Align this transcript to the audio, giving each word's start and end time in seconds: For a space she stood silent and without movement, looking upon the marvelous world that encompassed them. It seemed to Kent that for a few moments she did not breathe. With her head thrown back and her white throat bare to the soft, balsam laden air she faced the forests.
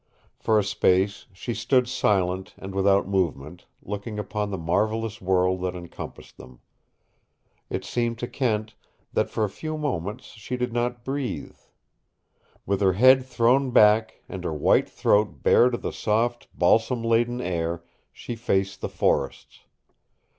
For 0.39 0.57
a 0.57 0.63
space 0.63 1.27
she 1.31 1.53
stood 1.53 1.87
silent 1.87 2.55
and 2.57 2.73
without 2.73 3.07
movement, 3.07 3.67
looking 3.83 4.17
upon 4.17 4.49
the 4.49 4.57
marvelous 4.57 5.21
world 5.21 5.61
that 5.61 5.75
encompassed 5.75 6.37
them. 6.37 6.59
It 7.69 7.85
seemed 7.85 8.17
to 8.17 8.27
Kent 8.27 8.73
that 9.13 9.29
for 9.29 9.43
a 9.43 9.47
few 9.47 9.77
moments 9.77 10.23
she 10.31 10.57
did 10.57 10.73
not 10.73 11.03
breathe. 11.05 11.55
With 12.65 12.81
her 12.81 12.93
head 12.93 13.23
thrown 13.23 13.69
back 13.69 14.23
and 14.27 14.43
her 14.43 14.55
white 14.55 14.89
throat 14.89 15.43
bare 15.43 15.69
to 15.69 15.77
the 15.77 15.93
soft, 15.93 16.47
balsam 16.57 17.03
laden 17.03 17.39
air 17.39 17.83
she 18.11 18.35
faced 18.35 18.81
the 18.81 18.89
forests. 18.89 19.59